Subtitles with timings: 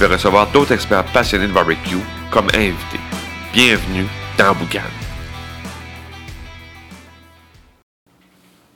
[0.00, 1.98] vais recevoir d'autres experts passionnés de barbecue
[2.30, 3.00] comme invités.
[3.52, 4.06] Bienvenue
[4.38, 4.80] dans Boucan.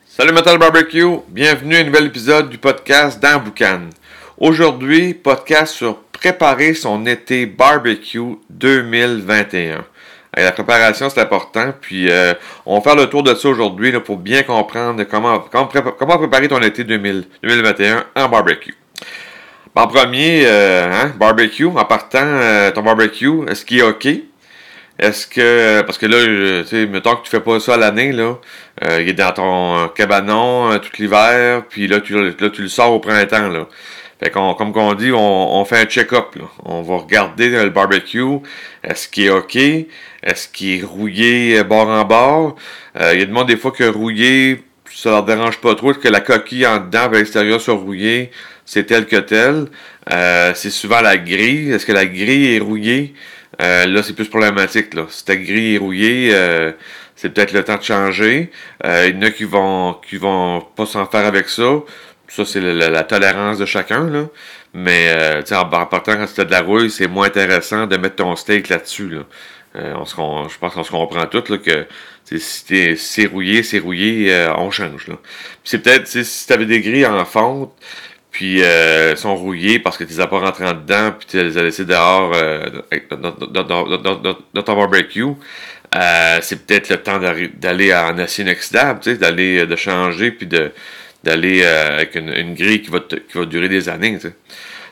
[0.06, 3.88] Salut Metal Barbecue, bienvenue à un nouvel épisode du podcast dans Boucan.
[4.37, 9.83] Aujourd'hui, podcast sur préparer son été barbecue 2021.
[10.36, 11.72] la préparation, c'est important.
[11.80, 12.34] Puis, euh,
[12.66, 16.61] on va faire le tour de ça aujourd'hui pour bien comprendre comment, comment, préparer ton
[16.61, 18.75] été 2021 en barbecue.
[19.77, 24.06] En premier, euh, hein, barbecue, en partant, euh, ton barbecue, est-ce qu'il est OK?
[24.98, 28.39] Est-ce que, parce que là, tu sais, mettons que tu fais pas ça l'année, là,
[29.00, 33.48] il est dans ton cabanon tout l'hiver, puis là tu, là, le sors au printemps,
[33.48, 33.67] là.
[34.22, 36.36] Fait qu'on, comme qu'on dit, on, fait un check-up.
[36.64, 38.39] On va regarder le barbecue.
[38.83, 39.56] Est-ce qu'il est OK?
[39.56, 42.56] Est-ce qu'il est rouillé euh, bord en bord?
[42.98, 45.92] Euh, il y a des monde des fois que rouillé, ça leur dérange pas trop.
[45.92, 48.30] que la coquille en dedans et l'extérieur soit rouillée,
[48.65, 49.67] c'est tel que tel.
[50.12, 51.73] Euh, c'est souvent la grille.
[51.73, 53.15] Est-ce que la grille est rouillée?
[53.61, 54.95] là, c'est plus problématique.
[54.95, 55.07] Là.
[55.09, 56.33] Si ta grille est rouillée,
[57.15, 58.51] c'est peut-être le temps de changer.
[58.85, 61.83] il y en a qui vont qui vont pas s'en faire avec ça.
[62.29, 64.27] Ça, c'est la, tolérance de chacun, là.
[64.73, 68.17] Mais, euh, en, en partant, quand c'était de la rouille, c'est moins intéressant de mettre
[68.17, 69.23] ton steak là-dessus, là.
[69.77, 71.87] Euh, on je pense qu'on se comprend tous, là, que
[72.25, 75.17] si c'est rouillé, c'est rouillé, euh, on change, là.
[75.65, 77.73] c'est peut-être, si tu avais des grilles en fonte,
[78.34, 81.56] puis euh, sont rouillées parce que tu les as pas rentrées dedans, puis tu les
[81.56, 82.66] as laissées dehors euh,
[83.12, 90.33] dans, ton barbecue, euh, c'est peut-être le temps d'aller en acier inoxydable, d'aller, de changer,
[90.33, 90.73] puis de
[91.23, 94.18] d'aller euh, avec une, grille qui va, qui va durer des années.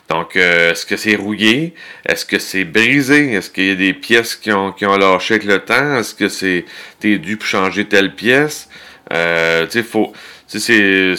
[0.09, 1.75] Donc, euh, est-ce que c'est rouillé?
[2.05, 3.33] Est-ce que c'est brisé?
[3.33, 5.97] Est-ce qu'il y a des pièces qui ont, qui ont lâché avec le temps?
[5.97, 6.65] Est-ce que c'est
[6.99, 8.67] t'es dû pour changer telle pièce?
[9.11, 10.13] Euh, tu sais, faut
[10.59, 11.15] c'est,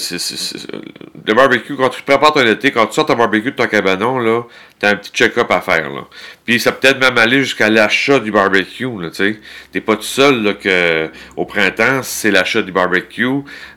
[1.26, 4.18] le barbecue, quand tu prépares ton été, quand tu sors ton barbecue de ton cabanon,
[4.18, 4.42] là,
[4.78, 6.02] t'as un petit check-up à faire, là.
[6.44, 9.40] Puis ça peut être même aller jusqu'à l'achat du barbecue, là, tu sais.
[9.72, 13.26] T'es pas tout seul, là, que, au printemps, c'est l'achat du barbecue.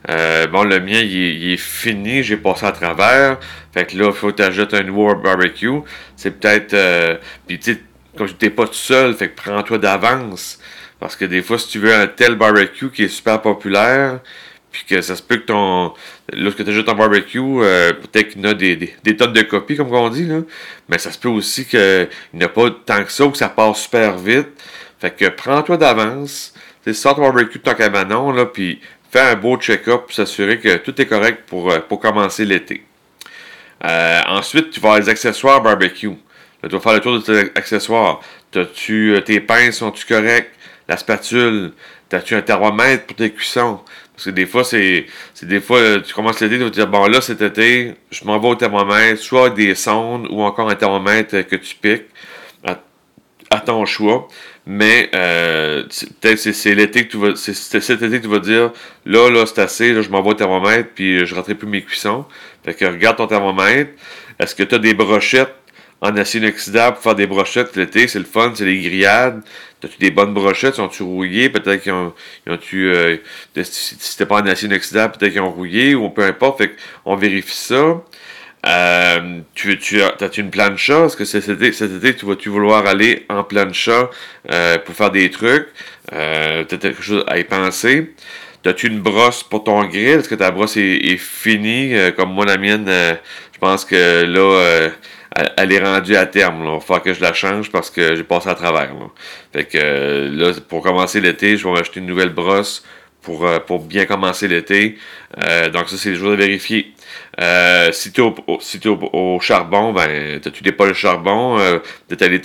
[0.10, 3.38] Euh, bon, le mien, il est, fini, j'ai passé à travers.
[3.74, 5.82] Fait que là, faut t'ajouter un nouveau barbecue.
[6.16, 7.16] C'est peut-être, euh,
[7.48, 7.82] puis tu sais,
[8.18, 10.60] comme t'es pas tout seul, fait que prends-toi d'avance.
[11.00, 14.20] Parce que des fois, si tu veux un tel barbecue qui est super populaire,
[14.78, 15.94] puis que ça se peut que ton.
[16.32, 19.76] Lorsque tu ajoutes ton barbecue, euh, peut-être qu'il y a des, des, tonnes de copies,
[19.76, 20.42] comme on dit, là.
[20.88, 23.50] Mais ça se peut aussi qu'il n'y a pas tant que ça ou que ça
[23.50, 24.50] passe super vite.
[25.00, 26.54] Fait que prends-toi d'avance.
[26.94, 28.80] Sors ton barbecue de ton cabanon, là, puis
[29.12, 32.84] fais un beau check-up pour s'assurer que tout est correct pour, euh, pour commencer l'été.
[33.84, 36.08] Euh, ensuite, tu vas avoir les accessoires barbecue.
[36.62, 38.22] Là, tu vas faire le tour de tes accessoires.
[38.56, 40.52] As-tu, tes pinces sont-tu corrects?
[40.88, 41.74] La spatule.
[42.12, 43.82] As-tu un thermomètre pour tes cuissons?
[44.18, 45.06] Parce que des fois, c'est,
[45.44, 48.40] des fois, tu commences l'été, tu vas te dire, bon, là, cet été, je m'en
[48.40, 52.08] vais au thermomètre, soit des sondes ou encore un thermomètre que tu piques
[53.52, 54.28] à, ton choix.
[54.66, 55.84] Mais euh,
[56.20, 58.72] peut-être c'est, c'est l'été que tu vas, c'est, cet été que tu vas dire,
[59.06, 61.84] là, là, c'est assez, là, je m'en vais au thermomètre, puis je rentrerai plus mes
[61.84, 62.26] cuissons.
[62.66, 63.92] Fait que regarde ton thermomètre.
[64.40, 65.54] Est-ce que tu as des brochettes
[66.02, 69.42] en acier inoxydable pour faire des brochettes l'été, c'est le fun, c'est les grillades.
[69.80, 70.76] T'as-tu des bonnes brochettes?
[70.76, 71.50] Sont-tu rouillées?
[71.50, 72.14] Peut-être qu'ils ont,
[72.46, 73.18] ils ont tu euh,
[73.62, 76.60] si c'était pas en acier inoxydable, peut-être qu'ils ont rouillé ou peu importe.
[76.60, 76.72] Fait
[77.04, 78.04] qu'on vérifie ça.
[78.66, 81.06] Euh, tu, tu as, as une plancha?
[81.06, 84.10] Est-ce que cet été, cet été, tu vas-tu vouloir aller en plancha
[84.52, 85.68] euh, pour faire des trucs?
[86.12, 88.14] Euh, peut-être quelque chose à y penser?
[88.66, 90.20] As-tu une brosse pour ton grill?
[90.20, 91.96] Est-ce que ta brosse est, est finie?
[91.96, 93.14] Euh, comme moi, la mienne, euh,
[93.54, 94.90] je pense que là,
[95.58, 96.64] elle, est rendue à terme.
[96.64, 98.94] Il va que je la change parce que j'ai passé à travers.
[98.94, 99.08] Là.
[99.54, 102.84] Fait que euh, là, pour commencer l'été, je vais acheter une nouvelle brosse
[103.22, 104.98] pour, euh, pour bien commencer l'été.
[105.44, 106.94] Euh, donc ça, c'est les jours à vérifier.
[107.92, 111.58] si tu es, au, charbon, ben, tu n'es pas le charbon,
[112.08, 112.42] peut-être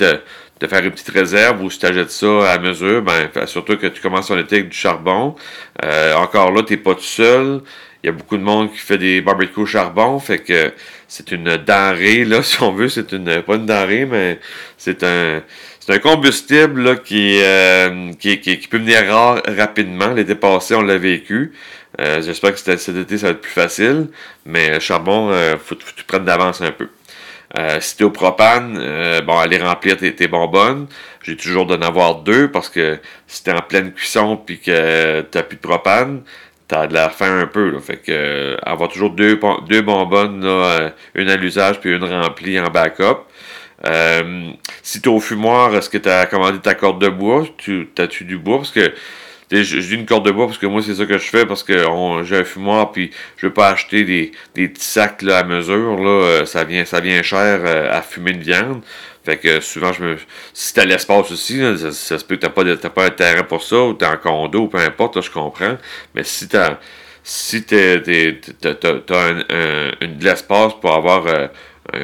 [0.58, 3.88] te, faire une petite réserve ou si tu achètes ça à mesure, ben, surtout que
[3.88, 5.34] tu commences ton été avec du charbon.
[6.16, 7.62] encore là, tu n'es pas tout seul.
[8.02, 10.72] Il y a beaucoup de monde qui fait des barbecues charbon, fait que
[11.06, 14.40] c'est une denrée, là, si on veut, c'est une pas une denrée, mais
[14.76, 15.42] c'est un
[15.84, 20.12] c'est un combustible là, qui, euh, qui, qui, peut venir rare rapidement.
[20.12, 21.52] L'été passé, on l'a vécu.
[22.00, 24.06] Euh, j'espère que cet été, ça va être plus facile.
[24.46, 26.88] Mais charbon, euh, faut, que tu prennes d'avance un peu.
[27.58, 30.86] Euh, si t'es au propane, euh, bon, aller remplir tes, tes bonbonnes.
[31.22, 35.42] J'ai toujours d'en avoir deux parce que si t'es en pleine cuisson puis que t'as
[35.42, 36.22] plus de propane,
[36.72, 37.70] t'as de la faim un peu.
[37.70, 37.80] Là.
[37.80, 39.38] Fait que euh, avoir toujours deux,
[39.68, 43.26] deux bonbonnes, là, euh, une à l'usage puis une remplie en backup.
[43.86, 44.50] Euh,
[44.82, 47.44] si t'es au fumoir, est-ce que t'as commandé ta corde de bois?
[47.58, 48.58] Tu, T'as-tu du bois?
[48.58, 48.92] Parce que
[49.50, 51.62] je, dis une corde de bois parce que moi c'est ça que je fais parce
[51.62, 51.74] que
[52.22, 56.08] j'ai un fumoir puis je veux pas acheter des, des petits sacs à mesure là
[56.08, 57.60] euh, ça vient ça vient cher
[57.92, 58.80] à fumer de viande
[59.24, 60.16] fait que souvent je me
[60.52, 61.60] si t'as l'espace aussi
[61.92, 64.06] ça, se peut que t'as pas de, t'as pas un terrain pour ça ou t'es
[64.06, 65.76] en condo peu importe là, je comprends
[66.14, 66.78] mais si t'as
[67.24, 69.36] si t'es, t'es, t'as, t'as, un,
[70.00, 71.46] de l'espace pour avoir euh,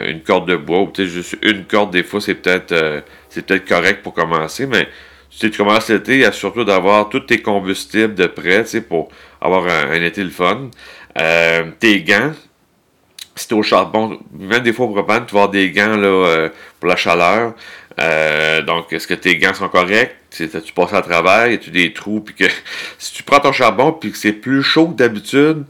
[0.07, 3.45] une corde de bois ou peut-être juste une corde des fois c'est peut-être euh, c'est
[3.45, 4.89] peut-être correct pour commencer mais
[5.31, 8.71] si tu commences l'été, il y a surtout d'avoir tous tes combustibles de prêt, tu
[8.71, 9.09] sais, pour
[9.41, 10.27] avoir un, un, été.
[11.21, 12.33] Euh, tes gants,
[13.39, 16.07] si t'es au charbon, même des fois au propane, tu vas avoir des gants là,
[16.07, 16.49] euh,
[16.81, 17.55] pour la chaleur.
[18.01, 20.15] Euh, donc, est-ce que tes gants sont corrects?
[20.31, 22.21] Tu passes à travers, y a-tu des trous?
[22.21, 22.45] Puis que
[22.99, 25.65] si tu prends ton charbon puis que c'est plus chaud que d'habitude,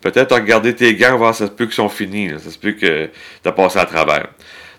[0.00, 2.30] peut-être regarder tes gants, voir ça se peut qu'ils sont finis.
[2.38, 3.06] Ça se peut que
[3.42, 4.28] tu as passé à travers.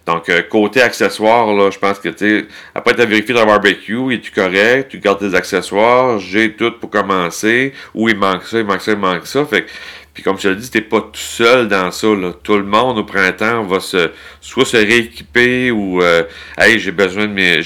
[0.05, 4.13] Donc, euh, côté accessoires, là, je pense que, tu après, tu as vérifié ton barbecue,
[4.13, 4.89] es-tu correct?
[4.89, 8.91] Tu gardes tes accessoires, j'ai tout pour commencer, ou il manque ça, il manque ça,
[8.91, 9.45] il manque ça.
[9.45, 9.65] Fait
[10.13, 12.07] puis comme je te le dis, t'es pas tout seul dans ça.
[12.07, 12.33] Là.
[12.43, 14.11] Tout le monde au printemps va se
[14.41, 16.23] soit se rééquiper ou euh,
[16.57, 17.61] Hey, j'ai besoin de mes.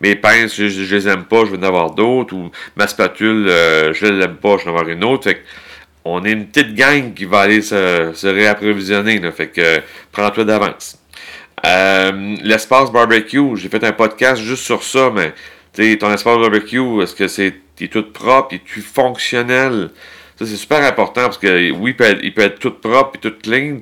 [0.00, 3.94] Mes pinces, je, les aime pas, je veux en avoir d'autres, ou ma spatule, euh,
[3.94, 5.24] je l'aime pas, je vais en avoir une autre.
[5.24, 5.40] Fait que
[6.04, 9.18] on est une petite gang qui va aller se, se réapprovisionner.
[9.18, 9.32] Là.
[9.32, 9.80] Fait que
[10.10, 10.98] prends-toi d'avance.
[11.64, 15.32] Euh, l'espace barbecue, j'ai fait un podcast juste sur ça, mais
[15.96, 19.90] ton espace barbecue, est-ce que c'est est tout propre, est-tu fonctionnel?
[20.44, 23.78] C'est super important parce que oui, il peut être, tout propre et tout clean,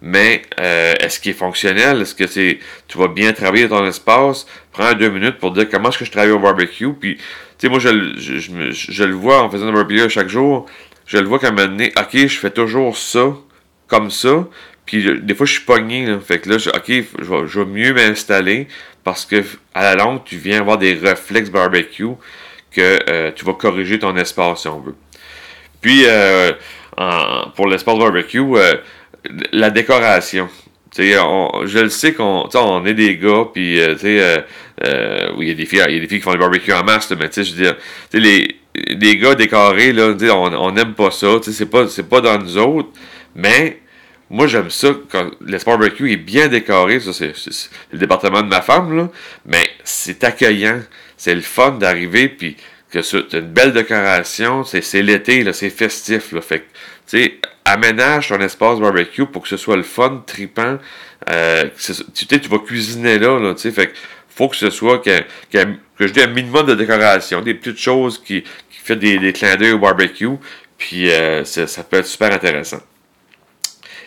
[0.00, 2.02] mais euh, est-ce qu'il est fonctionnel?
[2.02, 4.46] Est-ce que c'est tu vas bien travailler ton espace?
[4.72, 6.92] Prends deux minutes pour dire comment est-ce que je travaille au barbecue.
[6.92, 7.22] Puis, tu
[7.58, 10.66] sais, moi, je, je, le vois en faisant le barbecue chaque jour.
[11.06, 13.34] Je le vois qu'à un moment donné, OK, je fais toujours ça,
[13.86, 14.48] comme ça.
[14.86, 16.16] Puis des fois, je suis pogné.
[16.20, 18.68] Fait que là, OK, je vais, je vais mieux m'installer
[19.04, 19.42] parce que
[19.74, 22.14] à la longue, tu viens avoir des réflexes barbecue
[22.70, 24.94] que euh, tu vas corriger ton espace si on veut.
[25.82, 26.52] Puis, euh,
[27.54, 28.74] pour l'espace barbecue, euh,
[29.52, 30.48] la décoration.
[30.98, 34.16] On, je le sais qu'on on est des gars, puis oui,
[34.80, 36.84] il y a des filles, il y a des filles qui font des barbecues en
[36.84, 37.76] masse, mais tu je veux dire,
[38.12, 42.90] les, gars décorés, là, on, on aime pas ça, c'est pas, pas dans nous autres,
[43.34, 43.82] mais
[44.32, 47.00] moi, j'aime ça quand l'espace barbecue est bien décoré.
[47.00, 47.34] Ça, c'est
[47.92, 49.10] le département de ma femme, là.
[49.44, 50.80] Mais c'est accueillant.
[51.18, 52.56] C'est le fun d'arriver, puis
[52.92, 54.64] que c'est une belle décoration.
[54.64, 55.50] C'est l'été.
[55.52, 56.40] C'est festif, là.
[56.40, 56.64] Fait
[57.64, 60.78] aménage ton espace barbecue pour que ce soit le fun, tripant.
[61.30, 63.70] Euh, tu sais, tu vas cuisiner là, tu sais.
[63.70, 63.92] Fait
[64.28, 65.10] faut que ce soit que,
[65.54, 70.38] un minimum de décoration, des petites choses qui, qui des clins d'œil au barbecue.
[70.78, 72.80] Puis, euh, ça peut être super intéressant.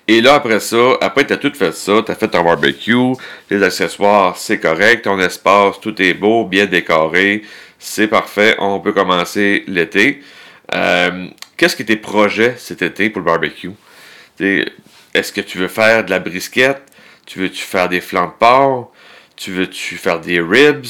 [0.08, 3.14] Et là, après ça, après tu as tout fait ça, tu as fait ton barbecue,
[3.50, 7.42] les accessoires, c'est correct, ton espace, tout est beau, bien décoré,
[7.80, 10.22] c'est parfait, on peut commencer l'été.
[10.74, 11.28] Euh,
[11.58, 13.72] Qu'est-ce que tes projets cet été pour le barbecue?
[14.40, 16.82] Est-ce que tu veux faire de la brisquette?
[17.26, 18.92] Tu veux-tu faire des flancs de porc?
[19.38, 20.86] Tu veux-tu faire des ribs?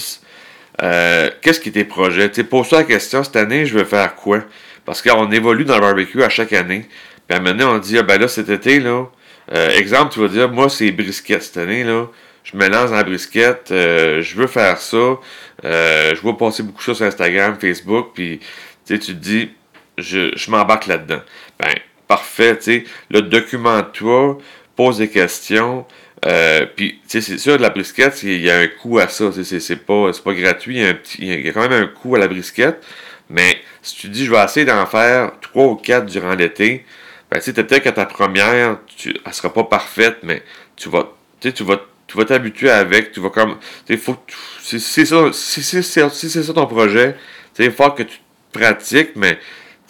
[0.82, 2.30] Euh, Qu'est-ce qui tes projets?
[2.30, 4.40] Pose-toi la question, cette année, je veux faire quoi?
[4.86, 6.88] Parce qu'on évolue dans le barbecue à chaque année.
[7.28, 10.20] Puis à un moment donné, on dit, ah ben là, cet été, euh, exemple, tu
[10.20, 12.08] vas dire, moi, c'est brisquette cette année, là.
[12.46, 15.18] Je me lance dans la brisquette, euh, je veux faire ça.
[15.66, 18.40] Euh, je vois passer beaucoup de choses sur Instagram, Facebook, puis
[18.86, 19.52] tu te dis,
[19.98, 21.22] je, je m'embarque là-dedans.
[21.60, 21.74] Ben,
[22.08, 22.84] parfait, tu sais.
[23.10, 24.38] Là, documente-toi,
[24.76, 25.88] pose des questions.
[26.28, 29.32] Euh, puis, tu sais, c'est sûr, la brisquette, il y a un coût à ça.
[29.44, 30.84] C'est pas, pas gratuit.
[31.20, 32.84] Il y, y a quand même un coût à la brisquette.
[33.30, 36.86] Mais si tu dis, je vais essayer d'en faire trois ou quatre durant l'été,
[37.32, 40.44] ben, tu sais, peut-être que ta première, tu, elle sera pas parfaite, mais
[40.76, 43.58] tu vas, tu vas, tu vas t'habituer avec, tu vas comme,
[43.98, 44.18] faut,
[44.62, 47.16] c'est ça, si c'est ça ton projet,
[47.58, 48.20] il faut que tu
[48.52, 49.40] pratiques, mais,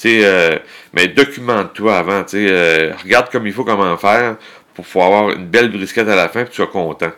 [0.05, 0.57] euh,
[0.93, 4.37] mais documente-toi avant, euh, regarde comme il faut comment faire
[4.73, 7.11] pour pouvoir avoir une belle brisquette à la fin, puis tu sois content.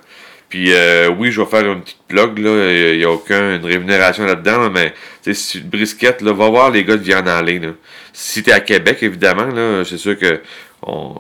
[0.49, 2.71] Puis euh, oui, je vais faire une petite plug, là.
[2.71, 4.93] Il n'y a aucune rémunération là-dedans, mais
[5.33, 7.59] si brisquette, là, va voir les gars de Viande aller.
[7.59, 7.69] Là.
[8.13, 10.41] Si tu es à Québec, évidemment, là, c'est sûr que
[10.83, 11.15] on,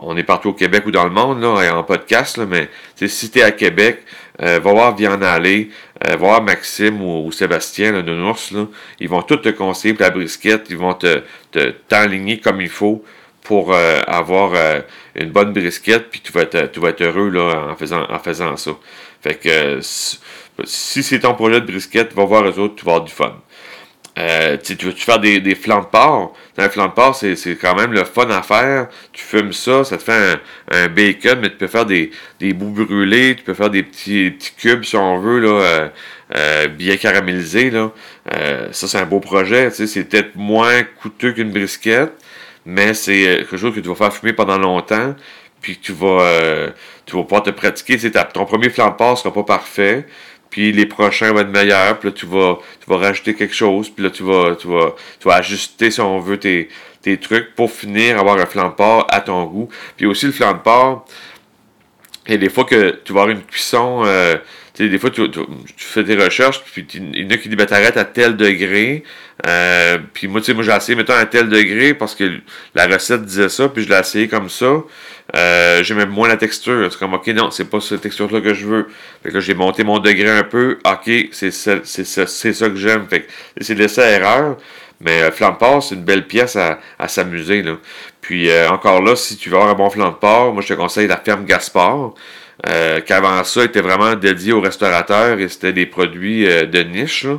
[0.00, 3.30] on, est partout au Québec ou dans le monde, là, en podcast, là, mais si
[3.30, 4.04] tu es à Québec,
[4.40, 5.70] euh, va voir Viande aller,
[6.06, 8.66] euh, va voir Maxime ou, Sébastien là, de Nours, là,
[9.00, 11.22] ils vont tout te conseiller pour la brisquette, ils vont te
[11.88, 13.04] t'enligner comme il faut
[13.42, 14.52] pour avoir
[15.14, 18.18] une bonne brisquette, puis tu vas être, tu vas être heureux là, en, faisant, en
[18.18, 18.72] faisant ça.
[19.22, 19.80] Fait que
[20.64, 23.34] si c'est ton projet de brisquette, va voir les autres, tu vas avoir du fun.
[24.18, 26.34] Euh, tu veux-tu faire des, des flancs de porc?
[26.70, 28.88] Flanc de porc, c'est, quand même le fun à faire.
[29.12, 30.38] Tu fumes ça, ça te fait
[30.70, 34.30] un, bacon, mais tu peux faire des, des bouts brûlés, tu peux faire des petits,
[34.30, 35.88] petits cubes, si on veut, là, euh,
[36.36, 37.70] euh, bien caramélisés.
[37.70, 37.92] Là.
[38.72, 39.70] ça, c'est un beau projet.
[39.70, 42.12] C'est peut-être moins coûteux qu'une brisquette,
[42.66, 45.14] mais c'est quelque chose que tu vas faire fumer pendant longtemps,
[45.60, 46.72] puis tu vas,
[47.06, 47.98] tu vas pouvoir te pratiquer.
[48.32, 50.06] ton premier flanc de sera pas parfait,
[50.50, 53.88] puis les prochains vont être meilleurs, puis là tu vas, tu vas rajouter quelque chose,
[53.88, 56.68] puis là tu vas, tu vas, tu vas ajuster si on veut tes,
[57.02, 59.68] tes trucs pour finir avoir un flan de porc à ton goût.
[59.96, 61.06] Puis aussi le flan de porc,
[62.26, 64.36] et des fois que tu vas avoir une cuisson, euh,
[64.74, 65.22] tu sais, des fois tu,
[65.76, 69.04] fais tes recherches, puis il y en a qui disent ben, t'arrêtes à tel degré.
[69.46, 72.40] Euh, puis moi, tu sais, moi j'ai essayé, mettons, à tel degré parce que
[72.74, 74.82] la recette disait ça, puis je l'ai essayé comme ça.
[75.36, 76.92] Euh, j'aimais moins la texture.
[76.92, 78.88] C'est comme, ok, non, c'est pas cette texture-là que je veux.
[79.22, 80.78] Fait que j'ai monté mon degré un peu.
[80.84, 83.06] Ok, c'est ça, c'est ça, c'est ça que j'aime.
[83.08, 84.56] Fait que c'est laissé à erreur.
[85.00, 87.62] Mais euh, flan de porc, c'est une belle pièce à, à s'amuser.
[87.62, 87.76] Là.
[88.20, 90.68] Puis euh, encore là, si tu veux avoir un bon flan de porc, moi je
[90.68, 92.12] te conseille la ferme Gaspard.
[92.68, 97.24] Euh, qu'avant ça était vraiment dédié aux restaurateurs et c'était des produits de niche.
[97.24, 97.38] Là.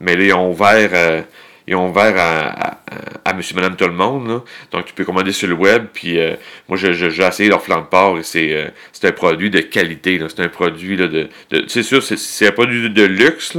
[0.00, 1.24] Mais là, ils ont ouvert
[1.68, 2.78] ils ont ouvert à,
[3.26, 4.42] à, monsieur, madame, tout le monde.
[4.72, 5.84] Donc, tu peux commander sur le web.
[5.92, 6.34] Puis, euh,
[6.66, 8.68] moi, j'ai essayé leur flan de porc et c'est euh,
[9.02, 10.18] un produit de qualité.
[10.34, 13.54] C'est un produit de, de, C'est sûr, c'est un produit de, luxe,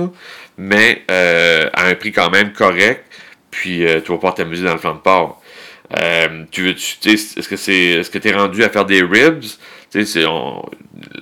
[0.58, 3.06] mais euh, à un prix quand même correct.
[3.52, 5.42] Puis, tu vas pouvoir t'amuser dans le flan de porc.
[6.52, 9.44] tu veux, tu, est-ce que c'est, est-ce que tu es rendu à faire des ribs?
[9.96, 10.62] On,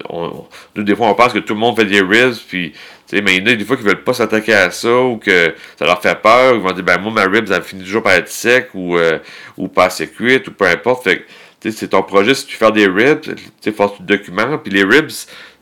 [0.10, 2.74] on, nous, des fois, on pense que tout le monde fait des ribs, puis
[3.13, 5.53] mais il y en a des fois qui veulent pas s'attaquer à ça ou que
[5.77, 6.55] ça leur fait peur.
[6.55, 9.19] Ils vont dire ben moi ma ribs elle finit toujours par être sec ou, euh,
[9.57, 11.03] ou pas assez cuite ou peu importe.
[11.05, 11.25] Fait
[11.62, 13.22] c'est ton projet si tu fais des ribs,
[13.62, 14.57] tu faut tu documents.
[14.57, 15.12] Puis les ribs,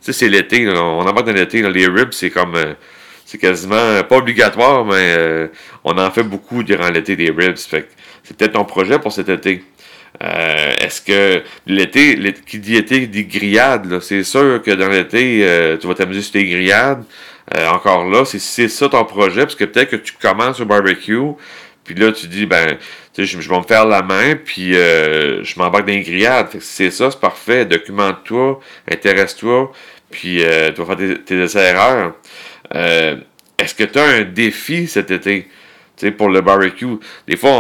[0.01, 0.67] c'est l'été.
[0.67, 1.61] On embarque dans l'été.
[1.61, 2.73] Les ribs, c'est comme euh,
[3.35, 5.47] c'est quasiment pas obligatoire, mais euh,
[5.83, 7.57] on en fait beaucoup durant l'été des ribs.
[7.57, 7.87] Fait
[8.23, 9.63] c'est peut-être ton projet pour cet été.
[10.21, 15.93] Est-ce que l'été, qui dit été dit grillade, c'est sûr que dans l'été, tu vas
[15.93, 17.03] t'amuser sur tes grillades.
[17.53, 21.19] Euh, encore là, c'est ça ton projet, parce que peut-être que tu commences au barbecue,
[21.83, 22.77] puis là, tu dis, ben,
[23.15, 26.49] je, je vais me faire la main, puis euh, je m'embarque dans les grillades.
[26.59, 27.65] c'est ça, c'est parfait.
[27.65, 28.59] Documente-toi,
[28.91, 29.71] intéresse-toi,
[30.15, 32.13] puis euh, tu vas faire tes, tes erreurs.
[32.71, 35.47] Est-ce que tu as un défi cet été?
[36.17, 36.97] pour le barbecue.
[37.27, 37.51] Des fois,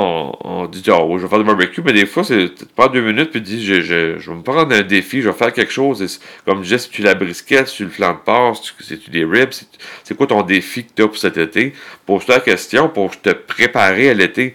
[0.43, 3.31] on, dit, oh, je vais faire du barbecue, mais des fois, c'est pas deux minutes,
[3.31, 5.71] puis tu dis, je, je, je, vais me prendre un défi, je vais faire quelque
[5.71, 6.19] chose.
[6.45, 9.23] comme je disais, si tu la brisquette, si tu le flan de si tu des
[9.23, 9.53] ribs,
[10.03, 11.73] c'est quoi ton défi que tu as pour cet été?
[12.05, 14.53] Pose-toi la question pour te préparer à l'été.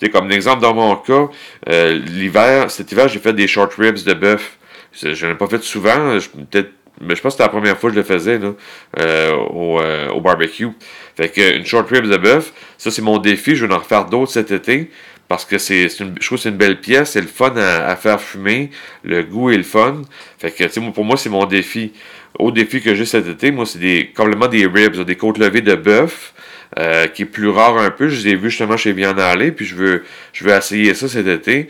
[0.00, 1.28] C'est comme l'exemple dans mon cas,
[1.68, 4.56] euh, l'hiver, cet hiver, j'ai fait des short ribs de bœuf.
[4.92, 6.18] Je n'en ai pas fait souvent,
[6.50, 8.52] peut-être mais je pense que c'était la première fois que je le faisais là,
[9.00, 10.68] euh, au, euh, au, barbecue.
[11.16, 13.56] Fait que une short ribs de bœuf, ça c'est mon défi.
[13.56, 14.90] Je vais en refaire d'autres cet été
[15.28, 18.20] parce que c'est je trouve que c'est une belle pièce, c'est le fun à, faire
[18.20, 18.70] fumer,
[19.04, 20.02] le goût est le fun.
[20.38, 21.92] Fait que pour moi c'est mon défi.
[22.38, 25.62] Au défi que j'ai cet été, moi c'est des complètement des ribs, des côtes levées
[25.62, 26.34] de bœuf.
[26.78, 28.08] Euh, qui est plus rare un peu.
[28.08, 31.08] Je les ai vus justement chez Viande Aller, puis je veux, je veux essayer ça
[31.08, 31.68] cet été.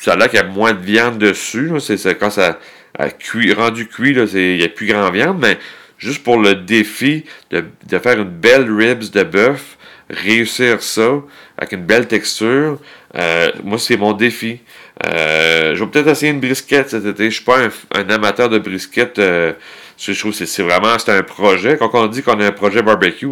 [0.00, 1.70] Ça a l'air qu'il y a moins de viande dessus.
[1.78, 2.58] C'est quand ça,
[2.98, 5.58] rendu cuit, il n'y a plus grand viande, mais
[5.98, 7.64] juste pour le défi de,
[7.98, 9.78] faire une belle ribs de bœuf,
[10.10, 11.22] réussir ça
[11.56, 12.78] avec une belle texture,
[13.14, 14.60] euh, moi, c'est mon défi.
[15.06, 17.30] Euh, je vais peut-être essayer une brisquette cet été.
[17.30, 17.58] Je suis pas
[17.94, 19.18] un, amateur de brisquette.
[19.18, 19.52] Euh,
[19.98, 21.76] je trouve que c'est vraiment c'est un projet.
[21.78, 23.28] Quand on dit qu'on a un projet barbecue,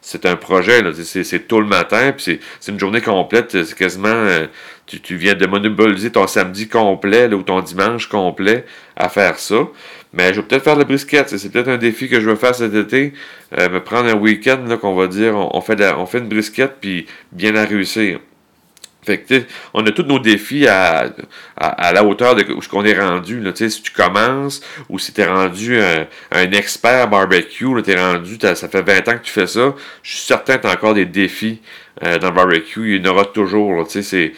[0.00, 0.82] c'est un projet.
[1.02, 3.64] C'est tôt le matin, puis c'est une journée complète.
[3.64, 4.26] C'est quasiment
[4.86, 8.64] tu, viens de monopoliser ton samedi complet ou ton dimanche complet
[8.96, 9.68] à faire ça.
[10.12, 11.28] Mais je vais peut-être faire le brisket.
[11.28, 13.14] C'est peut-être un défi que je veux faire cet été.
[13.58, 17.06] Euh, me prendre un week-end qu'on va dire on, fait on fait une brisquette puis
[17.32, 18.20] bien la réussir.
[19.04, 21.12] Fait on a tous nos défis à,
[21.56, 23.40] à, la hauteur de ce qu'on est rendu.
[23.40, 27.96] Là, si tu commences ou si tu es rendu un, un, expert barbecue, tu es
[27.96, 30.72] rendu, ça fait 20 ans que tu fais ça, je suis certain que tu as
[30.72, 31.60] encore des défis
[32.04, 32.94] euh, dans le barbecue.
[32.94, 33.86] Il y en aura toujours.
[33.88, 34.32] C'est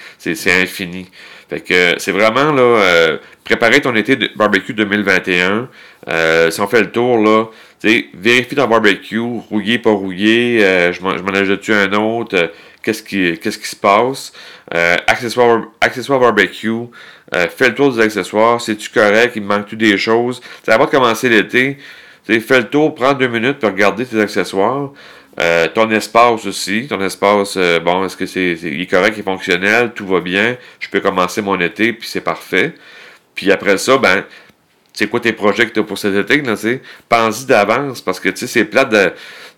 [0.47, 1.09] infini.
[1.51, 5.69] Fait que c'est vraiment là, euh, préparer ton été de barbecue 2021.
[6.09, 7.45] Euh, si on fait le tour, là,
[8.15, 12.51] vérifie ton barbecue, rouillé, pas rouillé, je m'en ajoute un autre
[12.85, 14.33] qu'est-ce qui, qu'est-ce qui se passe?
[14.75, 16.71] Euh, accessoires, barbecue,
[17.35, 20.41] euh, fais le tour des accessoires, c'est-tu correct, il manque-tu des choses?
[20.65, 21.79] Ça va commencer l'été.
[22.25, 24.93] Fais le tour, prends deux minutes pour regarder tes accessoires.
[25.41, 29.25] Euh, ton espace aussi, ton espace, bon, est-ce que c'est, il est correct, il est
[29.25, 32.75] fonctionnel, tout va bien, je peux commencer mon été, puis c'est parfait.
[33.35, 34.25] Puis après ça, ben,
[34.95, 38.29] c'est quoi tes projets que tu as pour cet été, tu pense-y d'avance, parce que,
[38.29, 39.13] tu sais, c'est plate de,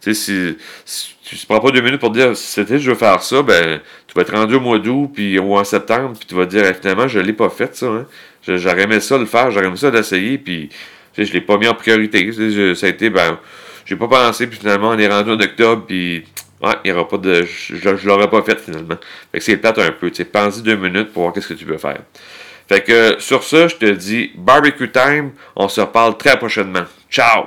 [0.07, 2.91] tu sais, si, tu ne prends pas deux minutes pour dire, si cet été, je
[2.91, 6.17] veux faire ça, ben, tu vas être rendu au mois d'août, puis, ou en septembre,
[6.17, 8.07] puis tu vas dire, finalement, je l'ai pas fait, ça, hein.
[8.47, 10.77] J'aurais aimé ça le faire, j'aurais aimé ça l'essayer, puis, tu
[11.15, 12.31] sais, je l'ai pas mis en priorité,
[12.75, 13.39] ça a été, ben,
[13.85, 16.25] j'ai pas pensé, puis finalement, on est rendu en octobre, puis
[16.85, 17.45] il y aura pas de.
[17.45, 18.97] Je, je, l'aurais pas fait finalement.
[19.31, 20.11] Fait que c'est plate un peu.
[20.11, 22.01] Tu sais, deux minutes pour voir qu'est-ce que tu peux faire.
[22.69, 25.33] Fait que sur ça, je te dis barbecue time.
[25.55, 26.85] On se reparle très prochainement.
[27.11, 27.47] Ciao!